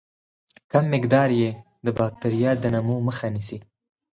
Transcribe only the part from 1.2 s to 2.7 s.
یې د باکتریاوو د